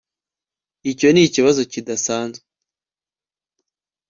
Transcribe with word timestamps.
icyo 0.91 1.07
nikibazo 1.11 1.61
kidasanzwe 1.71 2.45